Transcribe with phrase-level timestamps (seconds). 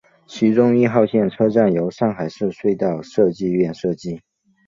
[0.25, 4.19] 其中一号线车站由上海市隧道设计院设计。